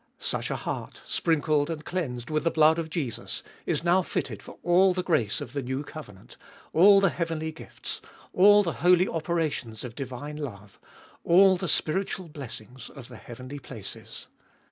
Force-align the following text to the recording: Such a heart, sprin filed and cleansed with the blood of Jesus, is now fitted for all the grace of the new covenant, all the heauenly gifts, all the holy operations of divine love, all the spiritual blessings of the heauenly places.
Such 0.17 0.49
a 0.49 0.55
heart, 0.55 0.99
sprin 1.05 1.43
filed 1.43 1.69
and 1.69 1.85
cleansed 1.85 2.31
with 2.31 2.43
the 2.43 2.49
blood 2.49 2.79
of 2.79 2.89
Jesus, 2.89 3.43
is 3.67 3.83
now 3.83 4.01
fitted 4.01 4.41
for 4.41 4.57
all 4.63 4.93
the 4.95 5.03
grace 5.03 5.41
of 5.41 5.53
the 5.53 5.61
new 5.61 5.83
covenant, 5.83 6.37
all 6.73 6.99
the 6.99 7.11
heauenly 7.11 7.51
gifts, 7.53 8.01
all 8.33 8.63
the 8.63 8.73
holy 8.81 9.07
operations 9.07 9.83
of 9.83 9.93
divine 9.93 10.37
love, 10.37 10.79
all 11.23 11.55
the 11.55 11.67
spiritual 11.67 12.29
blessings 12.29 12.89
of 12.89 13.09
the 13.09 13.17
heauenly 13.17 13.59
places. 13.61 14.25